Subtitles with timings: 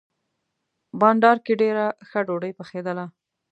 [0.99, 3.05] بانډار کې ډېره ښه ډوډۍ پخېدله.